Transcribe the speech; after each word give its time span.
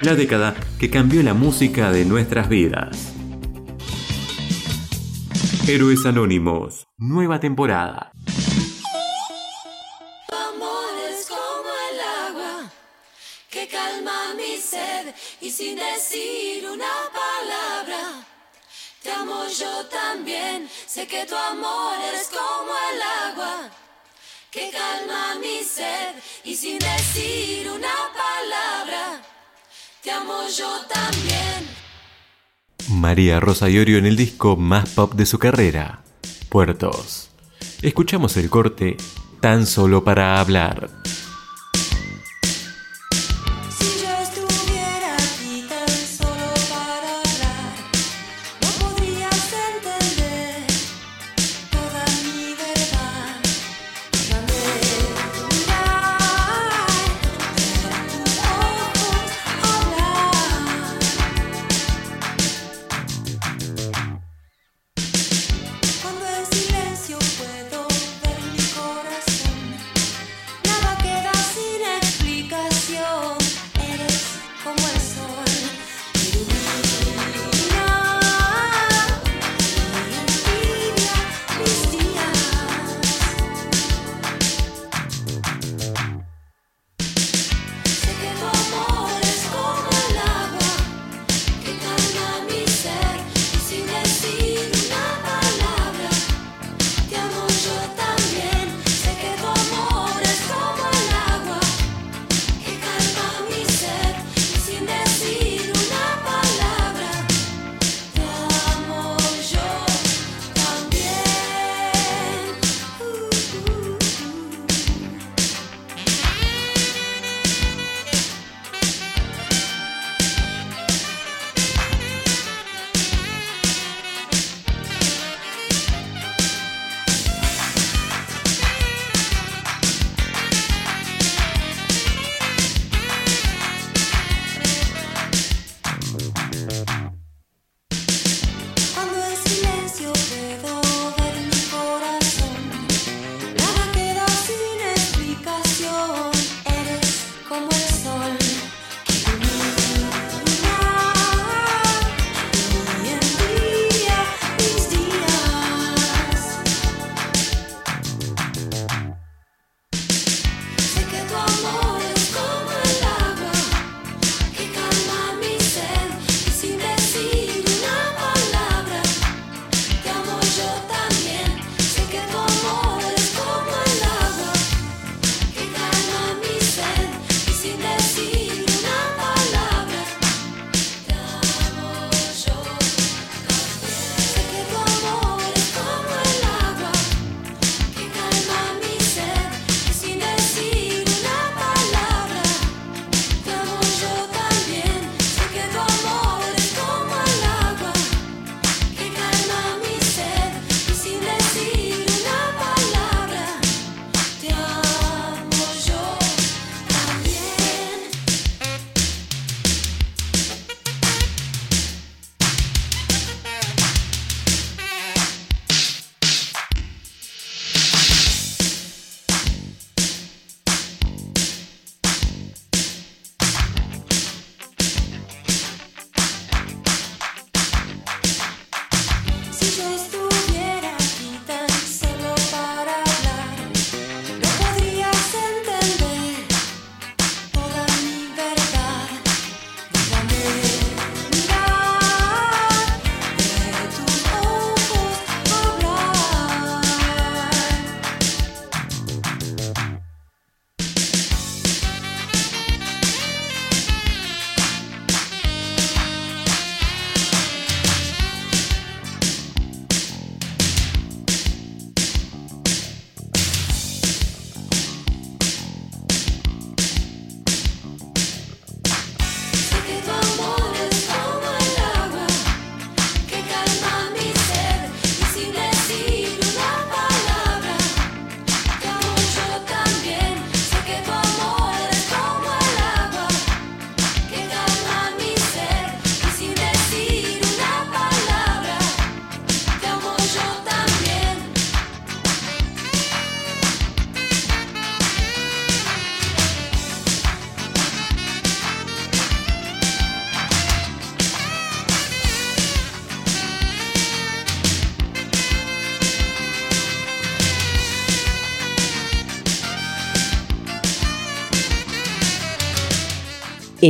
la 0.00 0.14
década 0.14 0.54
que 0.78 0.90
cambió 0.90 1.22
la 1.22 1.34
música 1.34 1.90
de 1.90 2.04
nuestras 2.04 2.48
vidas. 2.48 3.12
Héroes 5.66 6.06
Anónimos, 6.06 6.86
nueva 6.96 7.40
temporada. 7.40 8.12
Tu 10.28 10.36
amor 10.36 10.94
es 11.10 11.26
como 11.26 11.70
el 11.90 12.00
agua 12.28 12.70
que 13.50 13.66
calma 13.68 14.34
mi 14.34 14.56
sed 14.58 15.14
y 15.40 15.50
sin 15.50 15.76
decir 15.76 16.64
una 16.66 16.94
palabra. 17.12 18.24
Te 19.02 19.10
amo 19.10 19.46
yo 19.48 19.86
también, 19.86 20.68
sé 20.86 21.06
que 21.06 21.26
tu 21.26 21.34
amor 21.34 21.96
es 22.14 22.28
como 22.28 22.72
el 22.92 23.02
agua 23.32 23.70
que 24.50 24.70
calma 24.70 25.34
mi 25.40 25.62
sed 25.64 26.14
y 26.44 26.54
sin 26.56 26.78
decir 26.78 27.68
una 27.70 27.94
palabra. 28.14 29.27
Te 30.08 30.14
amo 30.14 30.48
yo 30.56 30.70
también. 30.88 31.68
María 32.88 33.40
Rosa 33.40 33.68
Iorio 33.68 33.98
en 33.98 34.06
el 34.06 34.16
disco 34.16 34.56
más 34.56 34.88
pop 34.88 35.12
de 35.12 35.26
su 35.26 35.38
carrera, 35.38 36.02
Puertos. 36.48 37.28
Escuchamos 37.82 38.38
el 38.38 38.48
corte 38.48 38.96
tan 39.42 39.66
solo 39.66 40.04
para 40.04 40.40
hablar. 40.40 40.88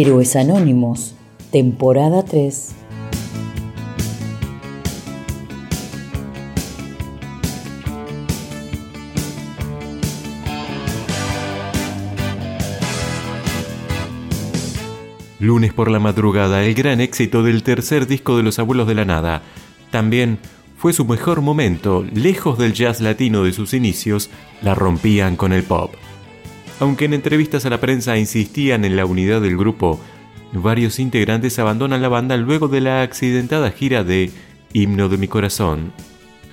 Héroes 0.00 0.36
Anónimos, 0.36 1.16
temporada 1.50 2.24
3. 2.24 2.68
Lunes 15.40 15.72
por 15.72 15.90
la 15.90 15.98
madrugada, 15.98 16.62
el 16.62 16.74
gran 16.74 17.00
éxito 17.00 17.42
del 17.42 17.64
tercer 17.64 18.06
disco 18.06 18.36
de 18.36 18.44
Los 18.44 18.60
Abuelos 18.60 18.86
de 18.86 18.94
la 18.94 19.04
Nada. 19.04 19.42
También 19.90 20.38
fue 20.76 20.92
su 20.92 21.06
mejor 21.06 21.40
momento, 21.40 22.06
lejos 22.14 22.56
del 22.56 22.72
jazz 22.72 23.00
latino 23.00 23.42
de 23.42 23.52
sus 23.52 23.74
inicios, 23.74 24.30
la 24.62 24.76
rompían 24.76 25.34
con 25.34 25.52
el 25.52 25.64
pop. 25.64 25.92
Aunque 26.80 27.06
en 27.06 27.14
entrevistas 27.14 27.66
a 27.66 27.70
la 27.70 27.80
prensa 27.80 28.16
insistían 28.18 28.84
en 28.84 28.96
la 28.96 29.04
unidad 29.04 29.40
del 29.40 29.56
grupo, 29.56 30.00
varios 30.52 30.98
integrantes 30.98 31.58
abandonan 31.58 32.02
la 32.02 32.08
banda 32.08 32.36
luego 32.36 32.68
de 32.68 32.80
la 32.80 33.02
accidentada 33.02 33.70
gira 33.70 34.04
de 34.04 34.30
Himno 34.72 35.08
de 35.08 35.16
mi 35.16 35.28
corazón. 35.28 35.92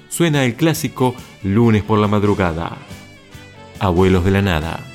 Suena 0.09 0.45
el 0.45 0.55
clásico 0.55 1.13
Lunes 1.43 1.83
por 1.83 1.99
la 1.99 2.07
madrugada. 2.07 2.77
Abuelos 3.79 4.25
de 4.25 4.31
la 4.31 4.41
nada. 4.41 4.94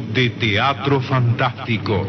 De 0.00 0.30
teatro 0.30 1.00
fantástico. 1.00 2.06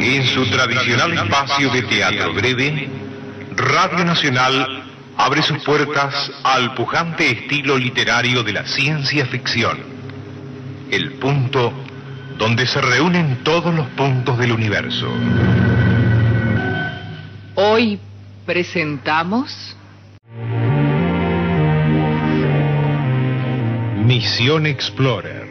En 0.00 0.24
su 0.24 0.46
tradicional 0.50 1.12
espacio 1.12 1.70
de 1.70 1.82
teatro 1.82 2.32
breve, 2.32 2.88
Radio 3.56 4.04
Nacional 4.04 4.84
abre 5.16 5.42
sus 5.42 5.62
puertas 5.64 6.30
al 6.44 6.74
pujante 6.74 7.30
estilo 7.30 7.76
literario 7.76 8.42
de 8.42 8.52
la 8.52 8.66
ciencia 8.66 9.26
ficción, 9.26 9.78
el 10.90 11.12
punto 11.14 11.72
donde 12.38 12.66
se 12.66 12.80
reúnen 12.80 13.38
todos 13.42 13.74
los 13.74 13.86
puntos 13.88 14.38
del 14.38 14.52
universo. 14.52 15.08
Hoy 17.54 17.98
presentamos 18.44 19.76
Misión 24.06 24.66
Explorer. 24.68 25.48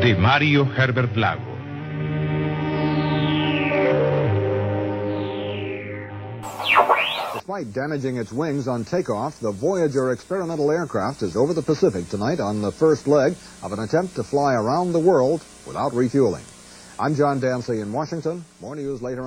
De 0.00 0.14
Mario 0.14 0.62
Herbert 0.64 1.16
Lago. 1.16 1.42
Despite 7.34 7.72
damaging 7.72 8.18
its 8.18 8.30
wings 8.30 8.68
on 8.68 8.84
takeoff, 8.84 9.40
the 9.40 9.50
Voyager 9.50 10.12
experimental 10.12 10.70
aircraft 10.70 11.22
is 11.22 11.34
over 11.34 11.52
the 11.52 11.62
Pacific 11.62 12.08
tonight 12.08 12.38
on 12.38 12.62
the 12.62 12.70
first 12.70 13.08
leg 13.08 13.34
of 13.60 13.72
an 13.72 13.80
attempt 13.80 14.14
to 14.14 14.22
fly 14.22 14.54
around 14.54 14.92
the 14.92 15.00
world 15.00 15.42
without 15.66 15.92
refueling. 15.92 16.44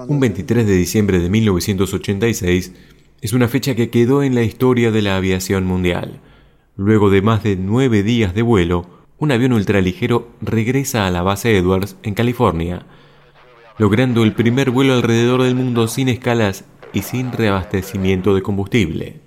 Un 0.07 0.19
23 0.19 0.65
de 0.65 0.73
diciembre 0.73 1.19
de 1.19 1.29
1986 1.29 2.73
es 3.21 3.33
una 3.33 3.47
fecha 3.47 3.75
que 3.75 3.89
quedó 3.89 4.23
en 4.23 4.35
la 4.35 4.43
historia 4.43 4.91
de 4.91 5.01
la 5.01 5.17
aviación 5.17 5.65
mundial. 5.65 6.21
Luego 6.75 7.09
de 7.09 7.21
más 7.21 7.43
de 7.43 7.55
nueve 7.55 8.03
días 8.03 8.33
de 8.33 8.41
vuelo, 8.41 8.85
un 9.17 9.31
avión 9.31 9.53
ultraligero 9.53 10.29
regresa 10.41 11.07
a 11.07 11.11
la 11.11 11.23
base 11.23 11.57
Edwards 11.57 11.97
en 12.03 12.13
California, 12.13 12.85
logrando 13.77 14.23
el 14.23 14.33
primer 14.33 14.71
vuelo 14.71 14.93
alrededor 14.93 15.43
del 15.43 15.55
mundo 15.55 15.87
sin 15.87 16.07
escalas 16.07 16.65
y 16.93 17.01
sin 17.01 17.31
reabastecimiento 17.31 18.33
de 18.33 18.43
combustible. 18.43 19.19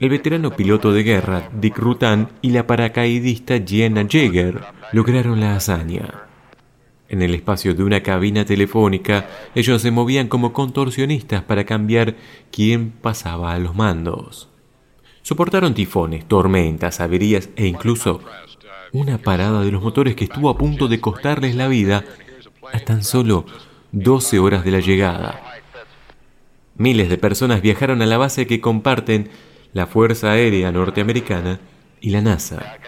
El 0.00 0.08
veterano 0.08 0.56
piloto 0.56 0.92
de 0.92 1.04
guerra 1.04 1.48
Dick 1.60 1.78
Rutan 1.78 2.30
y 2.40 2.50
la 2.50 2.66
paracaidista 2.66 3.54
Jenna 3.64 4.04
Jaeger 4.08 4.62
lograron 4.92 5.38
la 5.38 5.54
hazaña. 5.54 6.31
En 7.12 7.20
el 7.20 7.34
espacio 7.34 7.74
de 7.74 7.84
una 7.84 8.02
cabina 8.02 8.46
telefónica, 8.46 9.28
ellos 9.54 9.82
se 9.82 9.90
movían 9.90 10.28
como 10.28 10.54
contorsionistas 10.54 11.42
para 11.42 11.66
cambiar 11.66 12.16
quién 12.50 12.90
pasaba 12.90 13.52
a 13.52 13.58
los 13.58 13.74
mandos. 13.74 14.48
Soportaron 15.20 15.74
tifones, 15.74 16.24
tormentas, 16.26 17.00
averías 17.00 17.50
e 17.54 17.66
incluso 17.66 18.22
una 18.92 19.18
parada 19.18 19.62
de 19.62 19.70
los 19.70 19.82
motores 19.82 20.16
que 20.16 20.24
estuvo 20.24 20.48
a 20.48 20.56
punto 20.56 20.88
de 20.88 21.02
costarles 21.02 21.54
la 21.54 21.68
vida 21.68 22.02
a 22.72 22.78
tan 22.80 23.04
solo 23.04 23.44
12 23.92 24.38
horas 24.38 24.64
de 24.64 24.70
la 24.70 24.80
llegada. 24.80 25.60
Miles 26.76 27.10
de 27.10 27.18
personas 27.18 27.60
viajaron 27.60 28.00
a 28.00 28.06
la 28.06 28.16
base 28.16 28.46
que 28.46 28.62
comparten 28.62 29.28
la 29.74 29.86
Fuerza 29.86 30.30
Aérea 30.30 30.72
Norteamericana 30.72 31.60
y 32.00 32.08
la 32.08 32.22
NASA. 32.22 32.78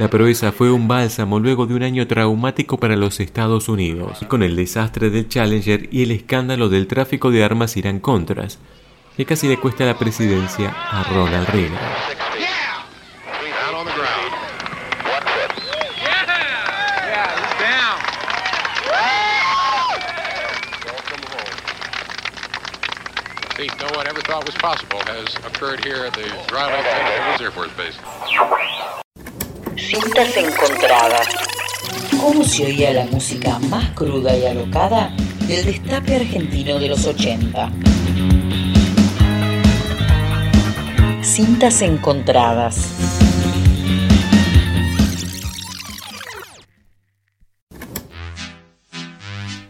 La 0.00 0.08
proeza 0.08 0.50
fue 0.50 0.72
un 0.72 0.88
bálsamo 0.88 1.38
luego 1.38 1.66
de 1.66 1.74
un 1.74 1.82
año 1.82 2.06
traumático 2.06 2.78
para 2.78 2.96
los 2.96 3.20
Estados 3.20 3.68
Unidos, 3.68 4.20
con 4.28 4.42
el 4.42 4.56
desastre 4.56 5.10
del 5.10 5.28
Challenger 5.28 5.90
y 5.92 6.04
el 6.04 6.10
escándalo 6.10 6.70
del 6.70 6.86
tráfico 6.86 7.30
de 7.30 7.44
armas 7.44 7.76
Irán-Contras, 7.76 8.58
que 9.14 9.26
casi 9.26 9.46
le 9.46 9.58
cuesta 9.58 9.84
la 9.84 9.98
presidencia 9.98 10.70
a 10.70 11.02
Ronald 11.02 11.48
Reagan. 11.50 11.78
Cintas 29.88 30.36
encontradas. 30.36 31.26
¿Cómo 32.20 32.44
se 32.44 32.66
oía 32.66 32.92
la 32.92 33.06
música 33.06 33.58
más 33.70 33.90
cruda 33.90 34.36
y 34.36 34.44
alocada 34.44 35.14
del 35.48 35.64
destape 35.64 36.16
argentino 36.16 36.78
de 36.78 36.88
los 36.88 37.06
80? 37.06 37.72
Cintas 41.22 41.82
encontradas. 41.82 42.92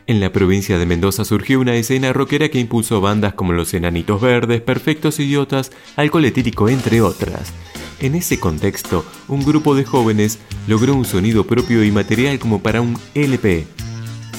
En 0.06 0.18
la 0.18 0.32
provincia 0.32 0.76
de 0.76 0.86
Mendoza 0.86 1.24
surgió 1.24 1.60
una 1.60 1.76
escena 1.76 2.12
rockera 2.12 2.48
que 2.48 2.58
impulsó 2.58 3.00
bandas 3.00 3.34
como 3.34 3.52
Los 3.52 3.72
Enanitos 3.74 4.20
Verdes, 4.20 4.60
Perfectos 4.60 5.20
Idiotas, 5.20 5.70
Alcohol 5.94 6.24
Etírico, 6.24 6.68
entre 6.68 7.00
otras. 7.00 7.52
En 8.00 8.14
ese 8.14 8.40
contexto, 8.40 9.04
un 9.28 9.44
grupo 9.44 9.74
de 9.74 9.84
jóvenes 9.84 10.38
logró 10.66 10.94
un 10.94 11.04
sonido 11.04 11.44
propio 11.46 11.84
y 11.84 11.92
material 11.92 12.38
como 12.38 12.62
para 12.62 12.80
un 12.80 12.98
LP. 13.14 13.66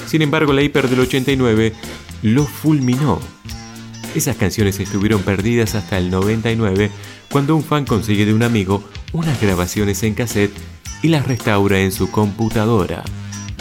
Sin 0.08 0.24
embargo, 0.24 0.52
la 0.52 0.64
hiper 0.64 0.90
del 0.90 1.02
89 1.02 1.74
lo 2.24 2.46
fulminó. 2.46 3.20
Esas 4.16 4.36
canciones 4.36 4.80
estuvieron 4.80 5.22
perdidas 5.22 5.76
hasta 5.76 6.00
el 6.00 6.10
99, 6.10 6.90
cuando 7.32 7.56
un 7.56 7.64
fan 7.64 7.86
consigue 7.86 8.26
de 8.26 8.34
un 8.34 8.44
amigo 8.44 8.84
unas 9.14 9.40
grabaciones 9.40 10.02
en 10.04 10.16
cassette 10.16 10.54
y 11.02 11.10
las 11.10 11.28
restaura 11.28 11.80
en 11.80 11.92
su 11.92 12.10
computadora. 12.10 13.04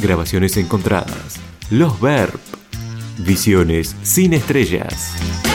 Grabaciones 0.01 0.57
encontradas. 0.57 1.37
Los 1.71 2.01
Verb. 2.01 2.41
Visiones 3.19 3.95
sin 4.03 4.33
estrellas. 4.33 5.50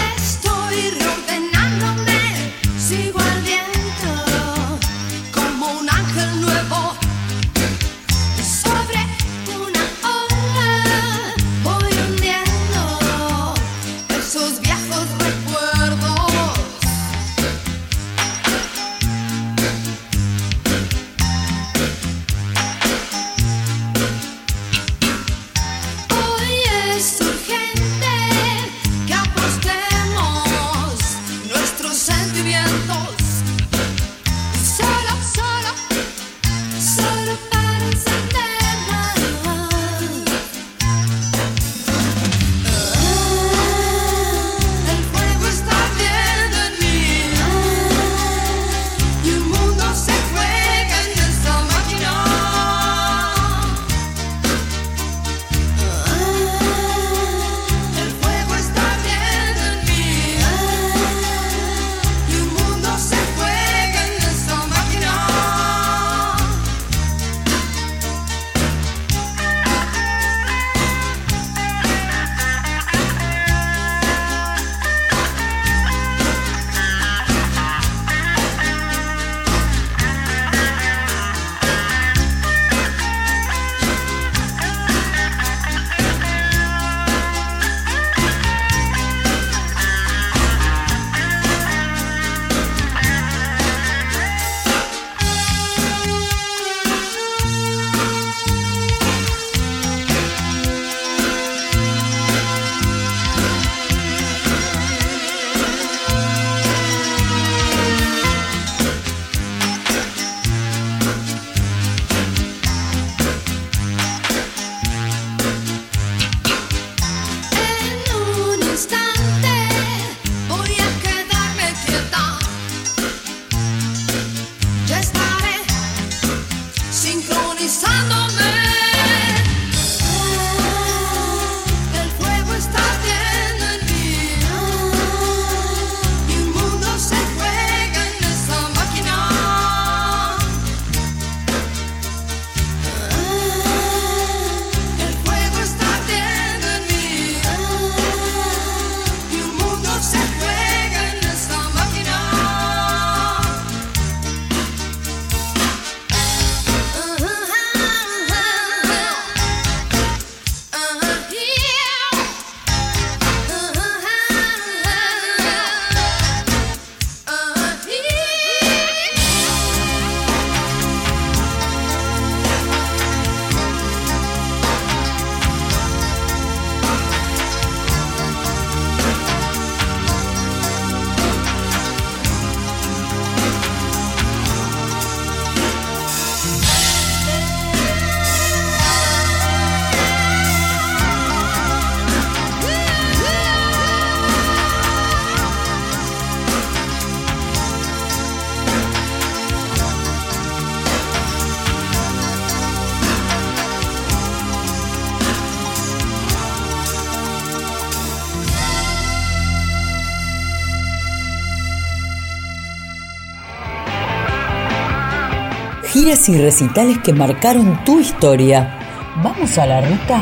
Giras 216.05 216.29
y 216.29 216.37
recitales 216.37 216.99
que 216.99 217.13
marcaron 217.13 217.83
tu 217.83 217.99
historia. 217.99 218.77
¿Vamos 219.23 219.57
a 219.57 219.65
la 219.65 219.81
ruta? 219.81 220.21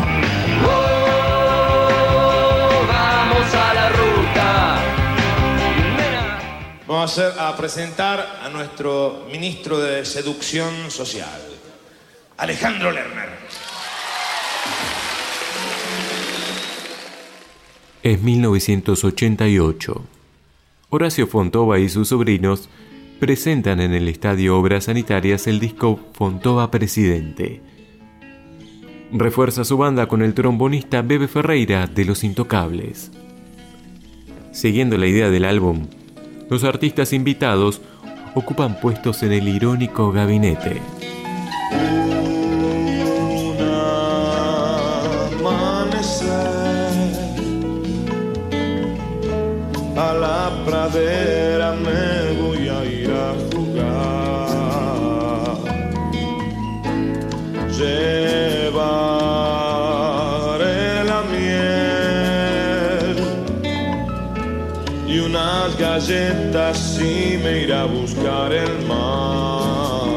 vamos 2.87 3.53
a 3.53 3.73
la 3.73 3.89
ruta. 3.89 4.81
Vamos 6.87 7.19
a, 7.19 7.49
a 7.49 7.57
presentar 7.57 8.39
a 8.43 8.49
nuestro 8.49 9.25
ministro 9.29 9.77
de 9.77 10.05
Seducción 10.05 10.89
Social, 10.89 11.41
Alejandro 12.37 12.89
Lerner. 12.89 13.29
Es 18.03 18.21
1988. 18.21 20.01
Horacio 20.91 21.27
Fontova 21.27 21.77
y 21.79 21.89
sus 21.89 22.07
sobrinos 22.07 22.69
presentan 23.19 23.79
en 23.79 23.93
el 23.93 24.07
Estadio 24.07 24.57
Obras 24.57 24.85
Sanitarias 24.85 25.47
el 25.47 25.59
disco 25.59 25.99
Fontova 26.13 26.71
Presidente. 26.71 27.61
Refuerza 29.11 29.63
su 29.63 29.77
banda 29.77 30.07
con 30.07 30.21
el 30.21 30.33
trombonista 30.33 31.01
Bebe 31.01 31.27
Ferreira 31.27 31.87
de 31.87 32.05
Los 32.05 32.23
Intocables. 32.23 33.11
Siguiendo 34.51 34.97
la 34.97 35.07
idea 35.07 35.29
del 35.29 35.45
álbum, 35.45 35.87
los 36.49 36.63
artistas 36.63 37.13
invitados 37.13 37.81
ocupan 38.35 38.79
puestos 38.79 39.23
en 39.23 39.33
el 39.33 39.47
irónico 39.47 40.11
gabinete. 40.11 40.81
a 49.95 50.13
la 50.13 50.65
galletas 65.93 66.99
y 66.99 67.37
me 67.37 67.61
iré 67.61 67.75
a 67.75 67.85
buscar 67.85 68.51
el 68.51 68.73
mar. 68.87 70.07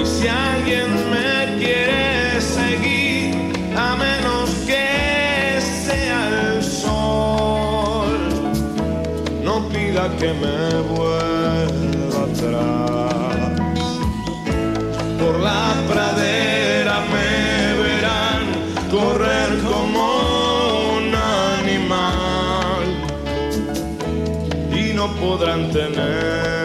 Y 0.00 0.06
si 0.06 0.28
alguien 0.28 0.88
me 1.10 1.58
quiere 1.58 2.40
seguir, 2.40 3.34
a 3.76 3.96
menos 3.96 4.50
que 4.68 5.58
sea 5.84 6.20
el 6.28 6.62
sol, 6.62 8.20
no 9.42 9.68
pida 9.68 10.04
que 10.20 10.32
me 10.42 10.60
vuelva 10.94 12.20
atrás. 12.30 12.97
Podrán 25.20 25.70
tenerme 25.70 26.57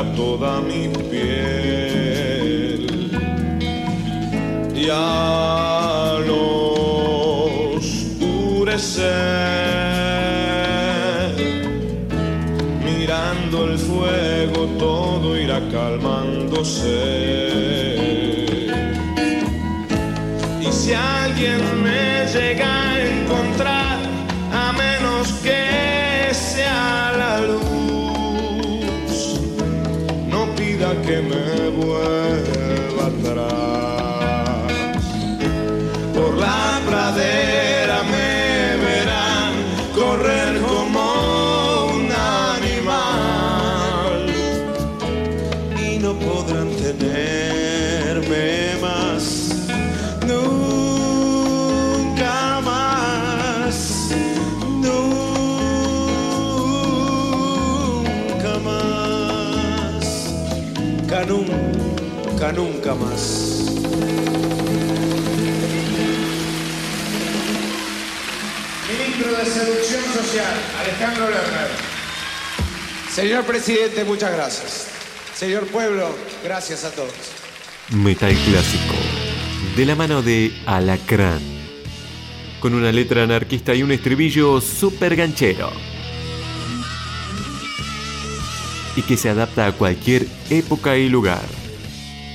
toda 0.00 0.60
mi 0.60 0.88
piel. 1.10 2.86
Y 4.74 4.88
al 4.88 6.28
oscurecer, 7.70 8.00
mirando 12.84 13.64
el 13.66 13.78
fuego, 13.78 14.66
todo 14.78 15.38
irá 15.38 15.60
calmándose. 15.70 16.88
Y 20.60 20.72
si 20.72 20.94
alguien 20.94 21.60
me 21.82 22.26
llega 22.32 22.81
que 31.02 31.20
me 31.20 31.68
vuelva 31.70 32.51
Ca 61.22 61.28
nunca, 61.28 62.52
nunca 62.52 62.94
más. 62.96 63.70
Ministro 68.90 69.32
de 69.32 69.44
Seducción 69.44 70.02
Social, 70.14 70.54
Alejandro 70.80 71.30
Lerner. 71.30 71.70
Señor 73.08 73.44
presidente, 73.44 74.04
muchas 74.04 74.32
gracias. 74.32 74.88
Señor 75.32 75.66
pueblo, 75.68 76.08
gracias 76.42 76.84
a 76.84 76.90
todos. 76.90 77.12
Metal 77.90 78.34
clásico, 78.34 78.94
de 79.76 79.86
la 79.86 79.94
mano 79.94 80.22
de 80.22 80.52
Alacrán, 80.66 81.40
con 82.58 82.74
una 82.74 82.90
letra 82.90 83.22
anarquista 83.22 83.76
y 83.76 83.84
un 83.84 83.92
estribillo 83.92 84.60
súper 84.60 85.14
ganchero. 85.14 85.70
Y 88.96 89.02
que 89.02 89.16
se 89.16 89.30
adapta 89.30 89.66
a 89.66 89.72
cualquier 89.72 90.26
época 90.50 90.96
y 90.96 91.08
lugar. 91.08 91.44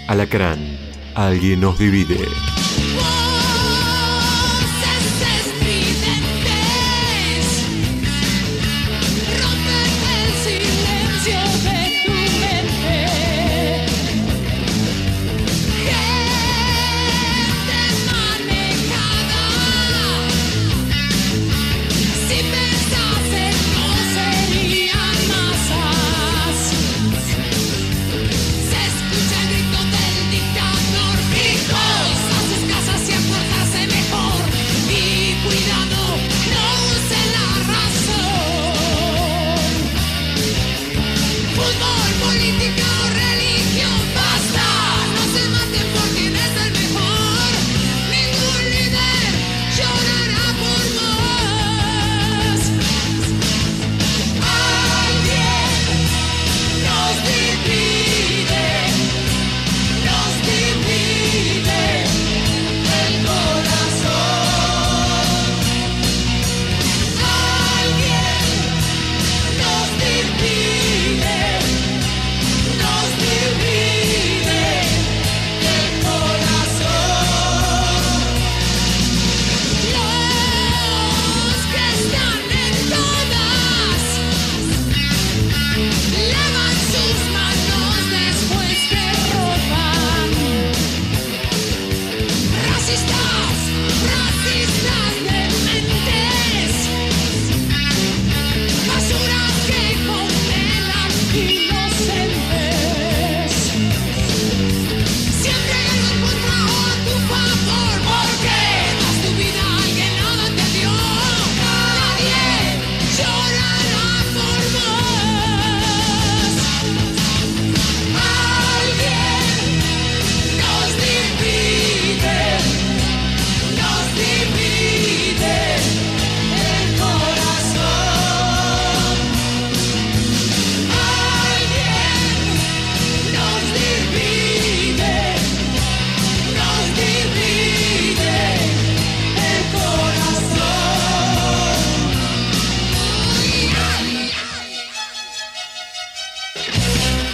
Alacrán, 0.08 0.80
alguien 1.16 1.62
nos 1.62 1.78
divide. 1.78 2.57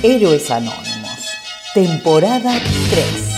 Héroes 0.05 0.51
Anónimos, 0.51 1.29
temporada 1.73 2.59
3. 2.89 3.32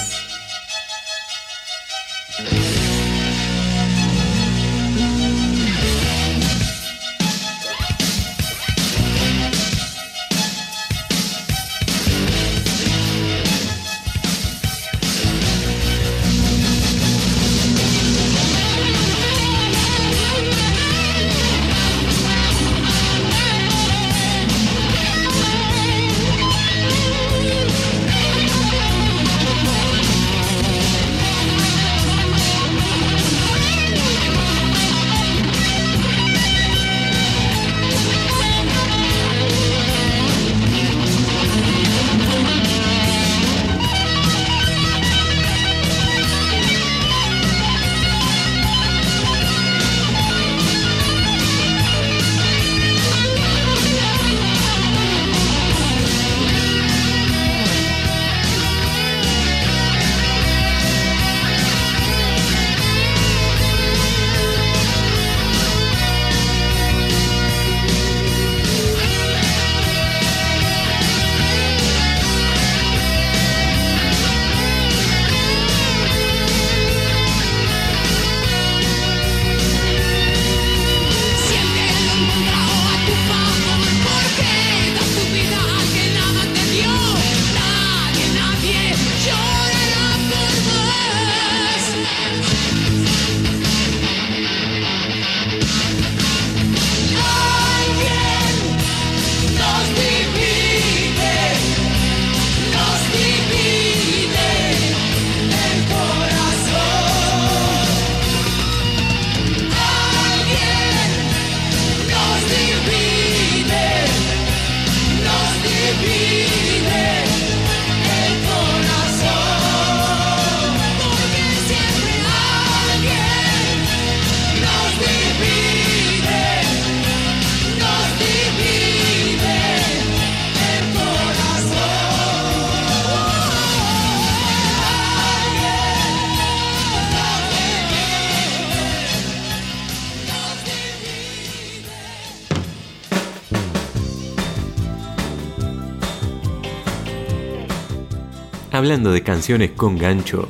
Hablando 148.85 149.11
de 149.11 149.23
canciones 149.23 149.71
con 149.71 149.97
gancho, 149.97 150.47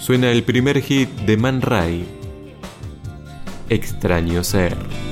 suena 0.00 0.32
el 0.32 0.42
primer 0.42 0.82
hit 0.82 1.08
de 1.10 1.36
Man 1.36 1.62
Ray, 1.62 2.04
Extraño 3.68 4.42
Ser. 4.42 5.03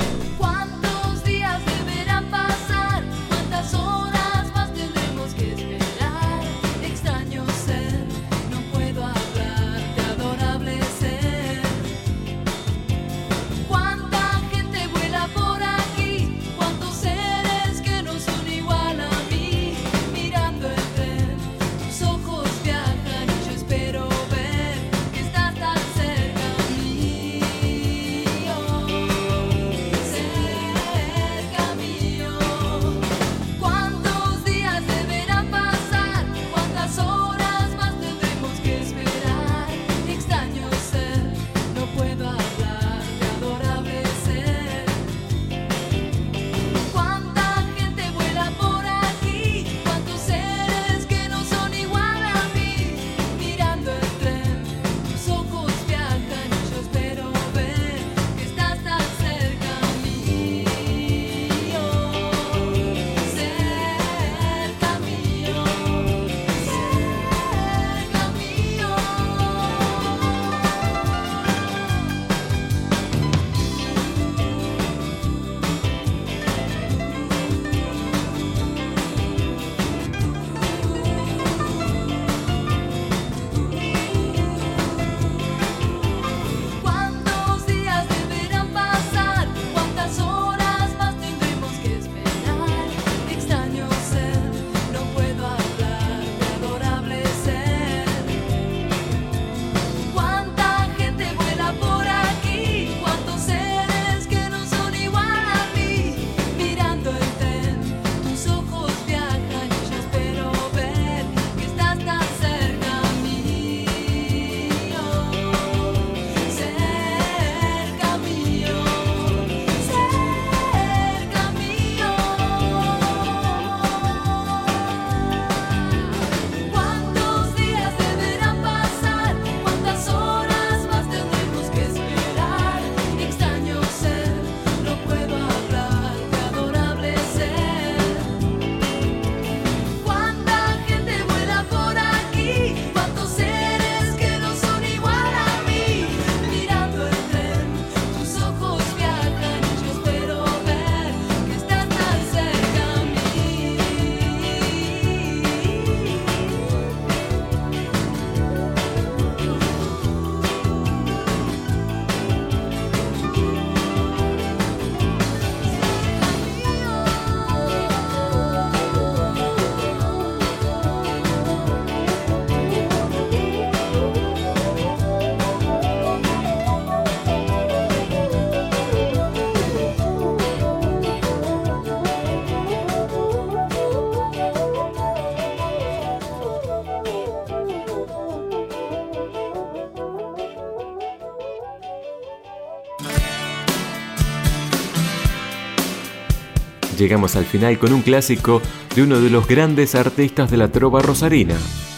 Llegamos 197.03 197.35
al 197.35 197.47
final 197.47 197.81
con 197.81 197.93
un 197.93 198.01
clásico 198.01 198.62
de 198.95 199.03
uno 199.03 199.21
de 199.21 199.29
los 199.29 199.49
grandes 199.49 199.97
artistas 199.97 200.53
de 200.53 200.57
la 200.57 200.71
trova 200.71 201.03
rosarina. 201.03 201.57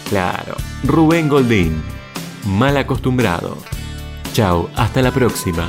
Claro, 0.09 0.57
Rubén 0.83 1.29
Goldín. 1.29 1.83
Mal 2.47 2.79
acostumbrado. 2.79 3.59
Chao, 4.33 4.71
hasta 4.75 5.03
la 5.03 5.11
próxima. 5.11 5.69